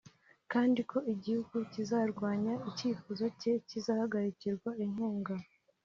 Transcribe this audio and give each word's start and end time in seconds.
kandi 0.51 0.79
ko 0.89 0.97
igihugu 1.13 1.55
kizarwanya 1.73 2.53
icyifuzo 2.69 3.25
cye 3.39 3.53
kizahagarikirwa 3.67 4.69
inkunga 4.85 5.33